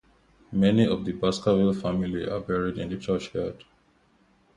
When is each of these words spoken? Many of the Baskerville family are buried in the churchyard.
Many 0.51 0.87
of 0.87 1.05
the 1.05 1.11
Baskerville 1.11 1.75
family 1.75 2.27
are 2.27 2.39
buried 2.39 2.79
in 2.79 2.89
the 2.89 2.97
churchyard. 2.97 3.63